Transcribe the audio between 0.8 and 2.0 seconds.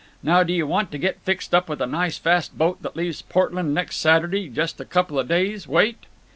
to get fixed up with a